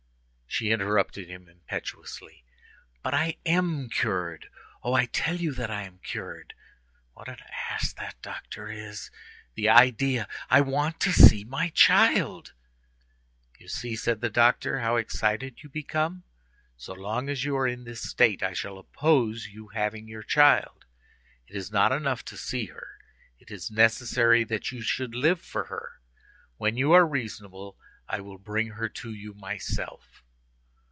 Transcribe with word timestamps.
She 0.53 0.69
interrupted 0.71 1.29
him 1.29 1.47
impetuously:— 1.47 2.43
"But 3.01 3.13
I 3.13 3.37
am 3.45 3.89
cured! 3.89 4.49
Oh, 4.83 4.91
I 4.93 5.05
tell 5.05 5.37
you 5.37 5.53
that 5.53 5.71
I 5.71 5.83
am 5.83 5.99
cured! 5.99 6.53
What 7.13 7.29
an 7.29 7.37
ass 7.71 7.93
that 7.93 8.21
doctor 8.21 8.69
is! 8.69 9.09
The 9.55 9.69
idea! 9.69 10.27
I 10.49 10.59
want 10.59 10.99
to 10.99 11.13
see 11.13 11.45
my 11.45 11.69
child!" 11.69 12.51
"You 13.59 13.69
see," 13.69 13.95
said 13.95 14.19
the 14.19 14.29
doctor, 14.29 14.81
"how 14.81 14.97
excited 14.97 15.63
you 15.63 15.69
become. 15.69 16.25
So 16.75 16.93
long 16.93 17.29
as 17.29 17.45
you 17.45 17.55
are 17.55 17.65
in 17.67 17.85
this 17.85 18.03
state 18.03 18.43
I 18.43 18.51
shall 18.51 18.77
oppose 18.77 19.47
your 19.47 19.71
having 19.71 20.09
your 20.09 20.21
child. 20.21 20.83
It 21.47 21.55
is 21.55 21.71
not 21.71 21.93
enough 21.93 22.25
to 22.25 22.35
see 22.35 22.65
her; 22.65 22.97
it 23.39 23.51
is 23.51 23.71
necessary 23.71 24.43
that 24.43 24.69
you 24.69 24.81
should 24.81 25.15
live 25.15 25.41
for 25.41 25.63
her. 25.67 26.01
When 26.57 26.75
you 26.75 26.91
are 26.91 27.07
reasonable, 27.07 27.77
I 28.09 28.19
will 28.19 28.37
bring 28.37 28.67
her 28.71 28.89
to 28.89 29.11
you 29.13 29.33
myself." 29.33 30.23